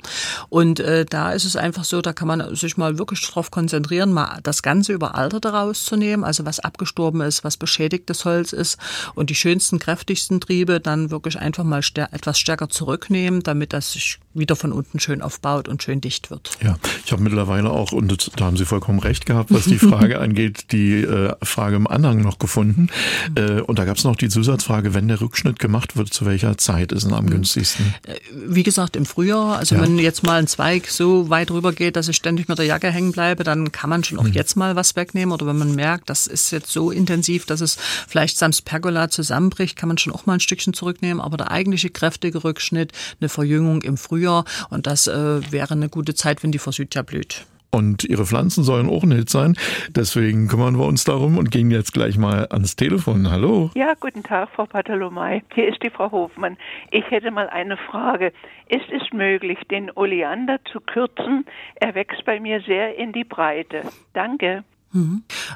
Und 0.50 0.80
äh, 0.80 1.06
da 1.06 1.32
ist 1.32 1.44
es 1.44 1.56
einfach 1.56 1.84
so, 1.84 2.02
da 2.02 2.12
kann 2.12 2.28
man 2.28 2.54
sich 2.54 2.76
mal 2.76 2.98
wirklich 2.98 3.26
darauf 3.26 3.50
konzentrieren, 3.50 4.12
mal 4.12 4.40
das 4.42 4.62
Ganze 4.62 4.92
überalterte 4.92 5.50
rauszunehmen, 5.50 6.24
also 6.24 6.44
was 6.44 6.60
abgestorben 6.60 7.20
ist, 7.20 7.44
was 7.44 7.56
beschädigtes 7.56 8.24
Holz 8.24 8.52
ist 8.52 8.76
und 9.14 9.30
die 9.30 9.34
schönsten 9.34 9.78
kräftigsten 9.78 10.40
Triebe 10.40 10.80
dann 10.80 11.10
wirklich 11.10 11.38
einfach 11.38 11.64
mal 11.64 11.82
stär 11.82 12.12
etwas 12.12 12.38
stärker 12.38 12.68
zurücknehmen, 12.68 13.42
damit 13.42 13.72
das 13.72 13.92
sich 13.92 14.18
wieder 14.34 14.56
von 14.56 14.72
unten 14.72 15.00
schön 15.00 15.22
aufbaut 15.22 15.68
und 15.68 15.82
schön 15.82 16.00
dicht 16.00 16.30
wird. 16.30 16.50
Ja, 16.62 16.76
ich 17.04 17.12
habe 17.12 17.22
mittlerweile 17.22 17.70
auch, 17.70 17.92
und 17.92 18.30
da 18.38 18.44
haben 18.44 18.56
Sie 18.56 18.64
vollkommen 18.64 18.98
recht 18.98 19.26
gehabt, 19.26 19.52
was 19.52 19.64
die 19.64 19.78
Frage 19.78 20.18
angeht, 20.20 20.72
die 20.72 21.02
äh, 21.02 21.34
Frage 21.42 21.76
im 21.76 21.86
Anhang 21.86 22.22
noch 22.22 22.38
gefunden. 22.38 22.88
Äh, 23.34 23.60
und 23.60 23.78
da 23.78 23.84
gab 23.84 23.96
es 23.96 24.04
noch 24.04 24.16
die 24.16 24.28
Zusatzfrage, 24.28 24.94
wenn 24.94 25.08
der 25.08 25.20
Rückschnitt 25.20 25.58
gemacht 25.58 25.96
wird, 25.96 26.12
zu 26.12 26.26
welcher 26.26 26.58
Zeit 26.58 26.92
ist 26.92 27.04
es 27.04 27.12
am 27.12 27.28
günstigsten? 27.28 27.94
Äh, 28.04 28.14
wie 28.32 28.62
gesagt, 28.62 28.96
im 28.96 29.06
Frühjahr, 29.06 29.58
also 29.58 29.76
ja. 29.76 29.82
wenn 29.82 29.98
jetzt 29.98 30.22
mal 30.22 30.39
ein 30.40 30.46
Zweig 30.46 30.88
so 30.88 31.30
weit 31.30 31.50
rüber 31.50 31.72
geht, 31.72 31.96
dass 31.96 32.08
ich 32.08 32.16
ständig 32.16 32.48
mit 32.48 32.58
der 32.58 32.66
Jacke 32.66 32.90
hängen 32.90 33.12
bleibe, 33.12 33.44
dann 33.44 33.70
kann 33.70 33.90
man 33.90 34.02
schon 34.02 34.18
auch 34.18 34.24
mhm. 34.24 34.32
jetzt 34.32 34.56
mal 34.56 34.74
was 34.74 34.96
wegnehmen. 34.96 35.32
Oder 35.32 35.46
wenn 35.46 35.58
man 35.58 35.74
merkt, 35.74 36.10
das 36.10 36.26
ist 36.26 36.50
jetzt 36.50 36.70
so 36.70 36.90
intensiv, 36.90 37.46
dass 37.46 37.60
es 37.60 37.76
vielleicht 38.08 38.38
samt 38.38 38.64
Pergola 38.64 39.08
zusammenbricht, 39.10 39.76
kann 39.76 39.88
man 39.88 39.98
schon 39.98 40.12
auch 40.12 40.26
mal 40.26 40.34
ein 40.34 40.40
Stückchen 40.40 40.74
zurücknehmen. 40.74 41.20
Aber 41.20 41.36
der 41.36 41.50
eigentliche 41.50 41.90
kräftige 41.90 42.42
Rückschnitt, 42.42 42.92
eine 43.20 43.28
Verjüngung 43.28 43.82
im 43.82 43.96
Frühjahr 43.96 44.44
und 44.70 44.86
das 44.86 45.06
äh, 45.06 45.52
wäre 45.52 45.74
eine 45.74 45.88
gute 45.88 46.14
Zeit, 46.14 46.42
wenn 46.42 46.52
die 46.52 46.58
Forsythia 46.58 47.02
blüht. 47.02 47.46
Und 47.70 48.04
ihre 48.04 48.26
Pflanzen 48.26 48.64
sollen 48.64 48.88
auch 48.88 49.04
nicht 49.04 49.30
sein. 49.30 49.56
Deswegen 49.90 50.48
kümmern 50.48 50.76
wir 50.76 50.86
uns 50.86 51.04
darum 51.04 51.38
und 51.38 51.50
gehen 51.50 51.70
jetzt 51.70 51.92
gleich 51.92 52.18
mal 52.18 52.48
ans 52.50 52.74
Telefon. 52.74 53.30
Hallo. 53.30 53.70
Ja, 53.74 53.94
guten 53.98 54.22
Tag, 54.22 54.50
Frau 54.54 54.66
Patalomai. 54.66 55.42
Hier 55.54 55.68
ist 55.68 55.82
die 55.82 55.90
Frau 55.90 56.10
Hofmann. 56.10 56.56
Ich 56.90 57.08
hätte 57.10 57.30
mal 57.30 57.48
eine 57.48 57.76
Frage. 57.76 58.32
Ist 58.68 58.90
es 58.90 59.12
möglich, 59.12 59.58
den 59.70 59.90
Oleander 59.94 60.58
zu 60.72 60.80
kürzen? 60.80 61.44
Er 61.76 61.94
wächst 61.94 62.24
bei 62.24 62.40
mir 62.40 62.60
sehr 62.62 62.96
in 62.96 63.12
die 63.12 63.24
Breite. 63.24 63.82
Danke. 64.14 64.64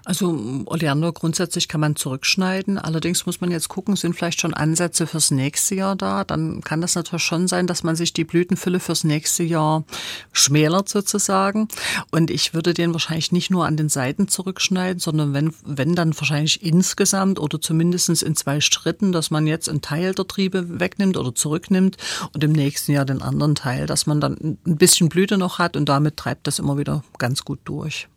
Also 0.05 0.63
Oleander 0.67 1.13
grundsätzlich 1.13 1.67
kann 1.67 1.81
man 1.81 1.97
zurückschneiden. 1.97 2.79
Allerdings 2.79 3.27
muss 3.27 3.41
man 3.41 3.51
jetzt 3.51 3.69
gucken, 3.69 3.97
sind 3.97 4.15
vielleicht 4.15 4.41
schon 4.41 4.55
Ansätze 4.55 5.09
fürs 5.09 5.33
nächste 5.33 5.75
Jahr 5.75 5.97
da. 5.97 6.23
Dann 6.23 6.61
kann 6.61 6.81
das 6.81 6.95
natürlich 6.95 7.25
schon 7.25 7.49
sein, 7.49 7.67
dass 7.67 7.83
man 7.83 7.97
sich 7.97 8.13
die 8.13 8.25
Blütenfülle 8.25 8.79
fürs 8.79 9.03
nächste 9.03 9.43
Jahr 9.43 9.85
schmälert 10.33 10.89
sozusagen. 10.89 11.67
Und 12.13 12.31
ich 12.31 12.55
würde 12.55 12.75
den 12.75 12.93
wahrscheinlich 12.93 13.33
nicht 13.33 13.51
nur 13.51 13.67
an 13.67 13.77
den 13.77 13.89
Seiten 13.89 14.29
zurückschneiden, 14.29 15.01
sondern 15.01 15.35
wenn, 15.35 15.53
wenn 15.65 15.97
dann 15.97 16.17
wahrscheinlich 16.17 16.63
insgesamt 16.63 17.41
oder 17.41 17.61
zumindest 17.61 18.23
in 18.23 18.37
zwei 18.37 18.61
Schritten, 18.61 19.11
dass 19.11 19.33
man 19.33 19.49
jetzt 19.49 19.69
einen 19.69 19.83
Teil 19.83 20.15
der 20.15 20.29
Triebe 20.29 20.79
wegnimmt 20.79 21.17
oder 21.17 21.35
zurücknimmt 21.35 21.97
und 22.33 22.45
im 22.45 22.53
nächsten 22.53 22.93
Jahr 22.93 23.05
den 23.05 23.23
anderen 23.23 23.57
Teil, 23.57 23.87
dass 23.87 24.07
man 24.07 24.21
dann 24.21 24.59
ein 24.65 24.77
bisschen 24.77 25.09
Blüte 25.09 25.39
noch 25.39 25.59
hat 25.59 25.77
und 25.77 25.89
damit 25.89 26.17
treibt 26.17 26.47
das 26.47 26.61
immer 26.61 26.79
wieder 26.79 27.03
ganz 27.19 27.45
gut 27.45 27.59
durch. 27.65 28.09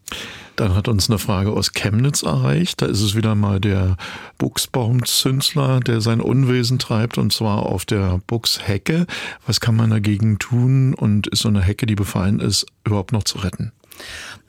Dann 0.57 0.73
hat 0.73 0.87
uns 0.87 1.07
eine 1.07 1.19
Frage 1.19 1.51
aus 1.51 1.73
Chemnitz 1.73 2.23
erreicht. 2.23 2.81
Da 2.81 2.87
ist 2.87 3.01
es 3.01 3.15
wieder 3.15 3.35
mal 3.35 3.59
der 3.59 3.95
Buchsbaumzünsler, 4.39 5.81
der 5.81 6.01
sein 6.01 6.19
Unwesen 6.19 6.79
treibt, 6.79 7.19
und 7.19 7.31
zwar 7.31 7.67
auf 7.67 7.85
der 7.85 8.19
Buchshecke. 8.25 9.05
Was 9.45 9.59
kann 9.59 9.75
man 9.75 9.91
dagegen 9.91 10.39
tun 10.39 10.95
und 10.95 11.27
ist 11.27 11.43
so 11.43 11.49
eine 11.49 11.61
Hecke, 11.61 11.85
die 11.85 11.95
befallen 11.95 12.39
ist, 12.39 12.65
überhaupt 12.83 13.11
noch 13.11 13.23
zu 13.23 13.37
retten? 13.37 13.71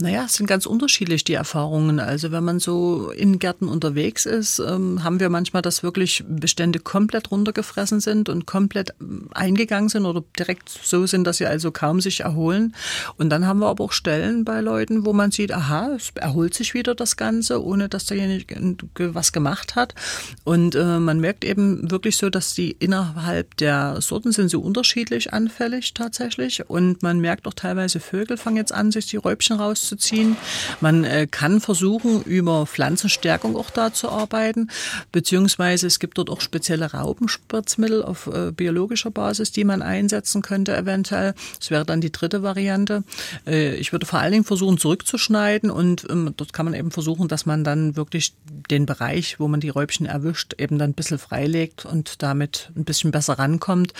Naja, 0.01 0.27
es 0.27 0.35
sind 0.35 0.47
ganz 0.47 0.65
unterschiedlich 0.65 1.25
die 1.25 1.35
Erfahrungen. 1.35 1.99
Also 1.99 2.31
wenn 2.31 2.45
man 2.45 2.61
so 2.61 3.11
in 3.11 3.41
Gärten 3.41 3.69
unterwegs 3.69 4.27
ist, 4.27 4.61
ähm, 4.61 5.03
haben 5.03 5.19
wir 5.19 5.29
manchmal, 5.29 5.61
dass 5.61 5.83
wirklich 5.83 6.23
Bestände 6.29 6.79
komplett 6.79 7.33
runtergefressen 7.33 7.99
sind 7.99 8.29
und 8.29 8.47
komplett 8.47 8.95
ähm, 9.01 9.29
eingegangen 9.33 9.89
sind 9.89 10.07
oder 10.07 10.23
direkt 10.39 10.69
so 10.69 11.05
sind, 11.07 11.25
dass 11.25 11.39
sie 11.39 11.47
also 11.47 11.73
kaum 11.73 12.01
sich 12.01 12.21
erholen. 12.21 12.77
Und 13.17 13.31
dann 13.31 13.45
haben 13.45 13.59
wir 13.59 13.67
aber 13.67 13.83
auch 13.83 13.93
Stellen 13.93 14.45
bei 14.45 14.61
Leuten, 14.61 15.05
wo 15.05 15.13
man 15.13 15.33
sieht, 15.33 15.53
aha, 15.53 15.91
es 15.97 16.11
erholt 16.15 16.55
sich 16.55 16.75
wieder 16.75 16.95
das 16.95 17.17
Ganze, 17.17 17.65
ohne 17.65 17.89
dass 17.89 18.07
derjenige 18.07 18.77
was 18.99 19.33
gemacht 19.33 19.75
hat. 19.75 19.97
Und 20.45 20.77
äh, 20.77 21.01
man 21.01 21.19
merkt 21.19 21.45
eben 21.45 21.91
wirklich 21.91 22.17
so, 22.17 22.31
dass 22.31 22.55
die 22.55 22.71
innerhalb 22.71 23.57
der 23.57 24.01
Sorten 24.01 24.31
sind 24.31 24.49
so 24.49 24.61
unterschiedlich 24.61 25.33
anfällig 25.33 25.93
tatsächlich. 25.95 26.71
Und 26.71 27.03
man 27.03 27.19
merkt 27.19 27.49
auch 27.49 27.55
teilweise 27.55 27.99
Vögel 27.99 28.37
fangen 28.37 28.59
jetzt 28.59 28.73
an, 28.73 28.93
sich 28.93 29.07
die 29.07 29.17
Räubchen 29.17 29.38
raus 29.53 29.79
rauszuziehen. 29.79 30.37
Man 30.81 31.05
äh, 31.05 31.27
kann 31.31 31.61
versuchen, 31.61 32.23
über 32.23 32.67
Pflanzenstärkung 32.67 33.57
auch 33.57 33.71
da 33.71 33.93
zu 33.93 34.09
arbeiten, 34.09 34.69
beziehungsweise 35.13 35.87
es 35.87 35.99
gibt 35.99 36.19
dort 36.19 36.31
auch 36.31 36.41
spezielle 36.41 36.93
Raubenspritzmittel 36.93 38.03
auf 38.03 38.27
äh, 38.27 38.51
biologischer 38.53 39.11
Basis, 39.11 39.53
die 39.53 39.65
man 39.65 39.83
einsetzen 39.83 40.43
könnte 40.43 40.77
eventuell. 40.77 41.35
Das 41.59 41.71
wäre 41.71 41.85
dann 41.85 42.01
die 42.01 42.13
dritte 42.13 42.43
Variante. 42.43 43.05
Äh, 43.47 43.77
ich 43.77 43.93
würde 43.93 44.07
vor 44.07 44.19
allen 44.19 44.33
Dingen 44.33 44.45
versuchen, 44.45 44.79
zurückzuschneiden 44.79 45.71
und 45.71 46.07
ähm, 46.11 46.35
dort 46.37 46.53
kann 46.53 46.67
man 46.67 46.75
eben 46.75 46.91
versuchen, 46.91 47.29
dass 47.29 47.47
man 47.47 47.65
dann 47.65 47.97
wirklich 47.97 48.35
den 48.71 48.87
Bereich, 48.87 49.39
wo 49.39 49.49
man 49.49 49.61
die 49.61 49.69
Räubchen 49.69 50.07
erwischt, 50.07 50.55
eben 50.59 50.79
dann 50.79 50.91
ein 50.91 50.95
bisschen 50.95 51.19
freilegt 51.19 51.85
und 51.85 52.23
damit 52.23 52.71
ein 52.77 52.85
bisschen 52.85 53.11
besser 53.11 53.39
rankommt. 53.39 53.93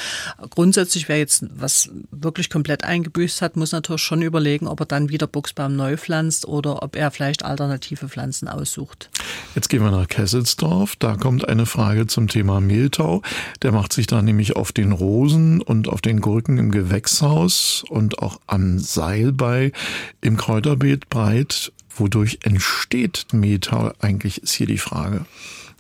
Grundsätzlich, 0.51 1.09
wer 1.09 1.19
jetzt 1.19 1.45
was 1.55 1.91
wirklich 2.11 2.51
komplett 2.51 2.85
eingebüßt 2.85 3.43
hat, 3.43 3.57
muss 3.57 3.73
natürlich 3.73 4.03
schon 4.03 4.23
überlegen, 4.23 4.67
ob 4.67 4.81
er 4.81 4.87
dann 4.87 5.09
wieder 5.09 5.28
Buchsbaum 5.29 5.77
neu 5.77 5.97
pflanzt 5.97 6.47
oder 6.47 6.83
ob 6.83 6.97
er 6.97 7.11
vielleicht 7.11 7.45
alternative 7.45 8.09
Pflanzen 8.09 8.49
aussucht. 8.49 9.11
Jetzt 9.55 9.69
gehen 9.69 9.83
wir 9.83 9.91
nach 9.91 10.09
Kesselsdorf. 10.09 10.97
Da 10.97 11.17
kommt 11.17 11.49
eine 11.49 11.67
Frage 11.67 12.07
zum 12.07 12.29
Thema 12.29 12.61
Mehltau. 12.61 13.23
Der 13.63 13.73
macht 13.73 13.93
sich 13.93 14.07
da 14.07 14.23
nämlich 14.23 14.57
auf 14.57 14.73
den 14.73 14.93
Rosen 14.93 15.61
und 15.61 15.89
auf 15.89 16.01
den 16.01 16.21
Gurken 16.21 16.59
im 16.59 16.71
Gewächshaus 16.71 17.85
und 17.89 18.19
auch 18.21 18.41
am 18.47 18.79
Seilbei 18.79 19.73
im 20.21 20.37
Kräuterbeet 20.37 21.09
breit. 21.09 21.73
Wodurch 21.99 22.39
entsteht 22.43 23.27
Mehltau 23.33 23.93
eigentlich, 24.01 24.43
ist 24.43 24.55
hier 24.55 24.67
die 24.67 24.79
Frage. 24.79 25.25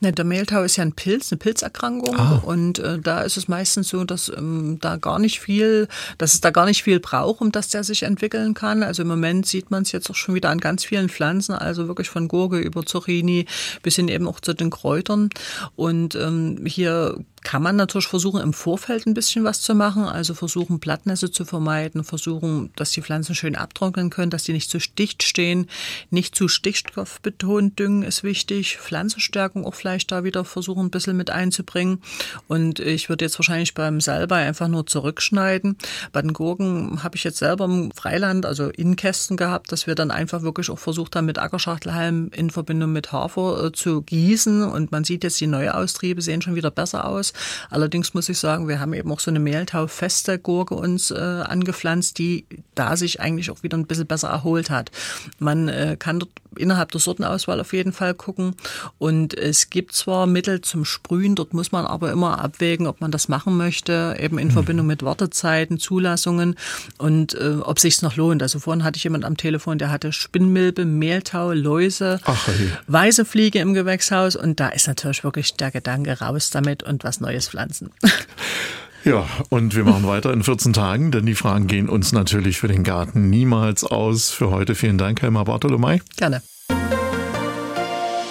Ne, 0.00 0.12
der 0.12 0.24
Mehltau 0.24 0.62
ist 0.62 0.76
ja 0.76 0.84
ein 0.84 0.92
Pilz, 0.92 1.32
eine 1.32 1.38
Pilzerkrankung 1.38 2.16
ah. 2.16 2.40
und 2.44 2.78
äh, 2.78 3.00
da 3.00 3.22
ist 3.22 3.36
es 3.36 3.48
meistens 3.48 3.88
so, 3.88 4.04
dass 4.04 4.28
ähm, 4.28 4.78
da 4.80 4.94
gar 4.94 5.18
nicht 5.18 5.40
viel, 5.40 5.88
dass 6.18 6.34
es 6.34 6.40
da 6.40 6.50
gar 6.50 6.66
nicht 6.66 6.84
viel 6.84 7.00
braucht, 7.00 7.40
um 7.40 7.50
dass 7.50 7.70
der 7.70 7.82
sich 7.82 8.04
entwickeln 8.04 8.54
kann. 8.54 8.84
Also 8.84 9.02
im 9.02 9.08
Moment 9.08 9.46
sieht 9.46 9.72
man 9.72 9.82
es 9.82 9.90
jetzt 9.90 10.08
auch 10.08 10.14
schon 10.14 10.36
wieder 10.36 10.50
an 10.50 10.58
ganz 10.60 10.84
vielen 10.84 11.08
Pflanzen, 11.08 11.52
also 11.52 11.88
wirklich 11.88 12.08
von 12.08 12.28
Gurke 12.28 12.60
über 12.60 12.86
Zucchini 12.86 13.46
bis 13.82 13.96
hin 13.96 14.06
eben 14.06 14.28
auch 14.28 14.38
zu 14.38 14.54
den 14.54 14.70
Kräutern. 14.70 15.30
Und 15.74 16.14
ähm, 16.14 16.64
hier 16.64 17.18
kann 17.48 17.62
man 17.62 17.76
natürlich 17.76 18.08
versuchen, 18.08 18.42
im 18.42 18.52
Vorfeld 18.52 19.06
ein 19.06 19.14
bisschen 19.14 19.42
was 19.42 19.62
zu 19.62 19.74
machen. 19.74 20.04
Also 20.04 20.34
versuchen, 20.34 20.80
Blattnässe 20.80 21.30
zu 21.30 21.46
vermeiden, 21.46 22.04
versuchen, 22.04 22.70
dass 22.76 22.90
die 22.90 23.00
Pflanzen 23.00 23.34
schön 23.34 23.56
abtrocknen 23.56 24.10
können, 24.10 24.30
dass 24.30 24.44
die 24.44 24.52
nicht 24.52 24.68
zu 24.68 24.76
dicht 24.76 25.22
stehen. 25.22 25.66
Nicht 26.10 26.34
zu 26.34 26.46
stickstoffbetont 26.46 27.78
düngen 27.78 28.02
ist 28.02 28.22
wichig. 28.22 28.76
Pflanzenstärkung 28.76 29.64
auch 29.64 29.74
vielleicht 29.74 30.12
da 30.12 30.24
wieder 30.24 30.44
versuchen, 30.44 30.88
ein 30.88 30.90
bisschen 30.90 31.16
mit 31.16 31.30
einzubringen. 31.30 32.02
Und 32.48 32.80
ich 32.80 33.08
würde 33.08 33.24
jetzt 33.24 33.38
wahrscheinlich 33.38 33.72
beim 33.72 34.02
Salbei 34.02 34.46
einfach 34.46 34.68
nur 34.68 34.86
zurückschneiden. 34.86 35.78
Bei 36.12 36.20
den 36.20 36.34
Gurken 36.34 37.02
habe 37.02 37.16
ich 37.16 37.24
jetzt 37.24 37.38
selber 37.38 37.64
im 37.64 37.92
Freiland, 37.92 38.44
also 38.44 38.68
in 38.68 38.94
Kästen 38.94 39.38
gehabt, 39.38 39.72
dass 39.72 39.86
wir 39.86 39.94
dann 39.94 40.10
einfach 40.10 40.42
wirklich 40.42 40.68
auch 40.68 40.78
versucht 40.78 41.16
haben, 41.16 41.24
mit 41.24 41.38
Ackerschachtelhalm 41.38 42.28
in 42.34 42.50
Verbindung 42.50 42.92
mit 42.92 43.10
Hafer 43.10 43.64
äh, 43.64 43.72
zu 43.72 44.02
gießen. 44.02 44.64
Und 44.64 44.92
man 44.92 45.04
sieht 45.04 45.24
jetzt, 45.24 45.40
die 45.40 45.46
Neuaustriebe 45.46 46.20
sehen 46.20 46.42
schon 46.42 46.54
wieder 46.54 46.70
besser 46.70 47.08
aus. 47.08 47.32
Allerdings 47.70 48.14
muss 48.14 48.28
ich 48.28 48.38
sagen, 48.38 48.68
wir 48.68 48.80
haben 48.80 48.92
eben 48.92 49.10
auch 49.10 49.20
so 49.20 49.30
eine 49.30 49.40
Mehltaufeste 49.40 50.38
Gurke 50.38 50.74
uns 50.74 51.10
äh, 51.10 51.14
angepflanzt, 51.14 52.18
die 52.18 52.46
da 52.74 52.96
sich 52.96 53.20
eigentlich 53.20 53.50
auch 53.50 53.62
wieder 53.62 53.76
ein 53.76 53.86
bisschen 53.86 54.06
besser 54.06 54.28
erholt 54.28 54.70
hat. 54.70 54.90
Man 55.38 55.68
äh, 55.68 55.96
kann 55.98 56.20
dort 56.20 56.32
innerhalb 56.58 56.92
der 56.92 57.00
Sortenauswahl 57.00 57.60
auf 57.60 57.72
jeden 57.72 57.92
Fall 57.92 58.14
gucken. 58.14 58.54
Und 58.98 59.34
es 59.34 59.70
gibt 59.70 59.92
zwar 59.94 60.26
Mittel 60.26 60.60
zum 60.60 60.84
Sprühen, 60.84 61.34
dort 61.34 61.54
muss 61.54 61.72
man 61.72 61.86
aber 61.86 62.12
immer 62.12 62.42
abwägen, 62.42 62.86
ob 62.86 63.00
man 63.00 63.10
das 63.10 63.28
machen 63.28 63.56
möchte, 63.56 64.16
eben 64.18 64.38
in 64.38 64.48
mhm. 64.48 64.52
Verbindung 64.52 64.86
mit 64.86 65.02
Wartezeiten, 65.02 65.78
Zulassungen 65.78 66.56
und 66.98 67.34
äh, 67.34 67.56
ob 67.62 67.78
sich's 67.78 68.02
noch 68.02 68.16
lohnt. 68.16 68.42
Also 68.42 68.58
vorhin 68.58 68.84
hatte 68.84 68.96
ich 68.96 69.04
jemand 69.04 69.24
am 69.24 69.36
Telefon, 69.36 69.78
der 69.78 69.90
hatte 69.90 70.12
Spinnmilbe, 70.12 70.84
Mehltau, 70.84 71.52
Läuse, 71.52 72.20
Ach, 72.24 72.48
weiße 72.86 73.24
Fliege 73.24 73.60
im 73.60 73.74
Gewächshaus 73.74 74.36
und 74.36 74.60
da 74.60 74.68
ist 74.68 74.86
natürlich 74.86 75.24
wirklich 75.24 75.54
der 75.54 75.70
Gedanke 75.70 76.18
raus 76.18 76.50
damit 76.50 76.82
und 76.82 77.04
was 77.04 77.20
Neues 77.20 77.48
pflanzen. 77.48 77.90
Ja, 79.08 79.26
und 79.48 79.74
wir 79.74 79.84
machen 79.84 80.06
weiter 80.06 80.34
in 80.34 80.42
14 80.42 80.74
Tagen, 80.74 81.10
denn 81.10 81.24
die 81.24 81.34
Fragen 81.34 81.66
gehen 81.66 81.88
uns 81.88 82.12
natürlich 82.12 82.58
für 82.58 82.68
den 82.68 82.84
Garten 82.84 83.30
niemals 83.30 83.82
aus. 83.82 84.28
Für 84.28 84.50
heute 84.50 84.74
vielen 84.74 84.98
Dank, 84.98 85.22
Helma 85.22 85.44
Bartolomei. 85.44 86.02
Gerne. 86.18 86.42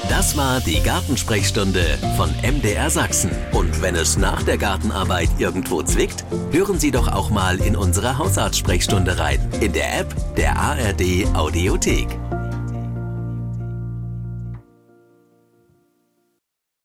Das 0.07 0.37
war 0.37 0.59
die 0.61 0.79
Gartensprechstunde 0.83 1.81
von 2.15 2.29
MDR 2.43 2.91
Sachsen. 2.91 3.31
Und 3.53 3.81
wenn 3.81 3.95
es 3.95 4.17
nach 4.17 4.43
der 4.43 4.59
Gartenarbeit 4.59 5.29
irgendwo 5.39 5.81
zwickt, 5.81 6.23
hören 6.51 6.79
Sie 6.79 6.91
doch 6.91 7.07
auch 7.07 7.31
mal 7.31 7.57
in 7.59 7.75
unsere 7.75 8.19
Hausarztsprechstunde 8.19 9.17
rein. 9.17 9.39
In 9.61 9.73
der 9.73 9.99
App 9.99 10.15
der 10.35 10.59
ARD 10.59 11.25
Audiothek. 11.33 12.07